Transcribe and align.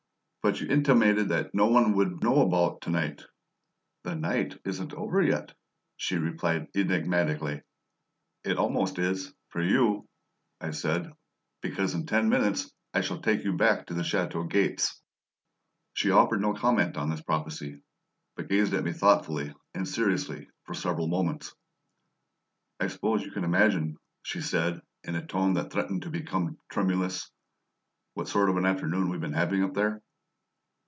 "But 0.43 0.59
you 0.59 0.67
intimated 0.71 1.29
that 1.29 1.53
no 1.53 1.67
one 1.67 1.95
would 1.95 2.23
know 2.23 2.41
about 2.41 2.81
to 2.81 2.89
night!" 2.89 3.21
"The 4.01 4.15
night 4.15 4.57
isn't 4.65 4.91
over 4.91 5.21
yet," 5.21 5.53
she 5.97 6.15
replied 6.17 6.65
enigmatically. 6.75 7.61
"It 8.43 8.57
almost 8.57 8.97
is 8.97 9.35
for 9.49 9.61
you," 9.61 10.09
I 10.59 10.71
said; 10.71 11.11
"because 11.61 11.93
in 11.93 12.07
ten 12.07 12.27
minutes 12.27 12.73
I 12.91 13.01
shall 13.01 13.21
take 13.21 13.43
you 13.43 13.55
back 13.55 13.85
to 13.85 13.93
the 13.93 14.03
chateau 14.03 14.43
gates." 14.43 14.99
She 15.93 16.09
offered 16.09 16.41
no 16.41 16.55
comment 16.55 16.97
on 16.97 17.11
this 17.11 17.21
prophecy, 17.21 17.83
but 18.35 18.47
gazed 18.49 18.73
at 18.73 18.83
me 18.83 18.93
thoughtfully 18.93 19.53
and 19.75 19.87
seriously 19.87 20.47
for 20.63 20.73
several 20.73 21.07
moments. 21.07 21.53
"I 22.79 22.87
suppose 22.87 23.21
you 23.23 23.29
can 23.29 23.43
imagine," 23.43 23.95
she 24.23 24.41
said, 24.41 24.81
in 25.03 25.13
a 25.13 25.25
tone 25.25 25.53
that 25.53 25.71
threatened 25.71 26.01
to 26.01 26.09
become 26.09 26.57
tremulous, 26.69 27.29
"what 28.15 28.27
sort 28.27 28.49
of 28.49 28.57
an 28.57 28.65
afternoon 28.65 29.09
we've 29.11 29.21
been 29.21 29.33
having 29.33 29.63
up 29.63 29.75
there?" 29.75 30.01